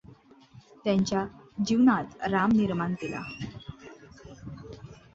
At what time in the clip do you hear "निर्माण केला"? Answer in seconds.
2.51-3.21